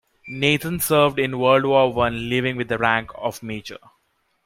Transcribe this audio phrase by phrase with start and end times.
[0.29, 3.77] Nathan served in World War One, leaving with the rank of Major.